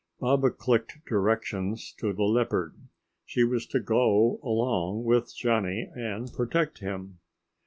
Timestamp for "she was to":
3.23-3.79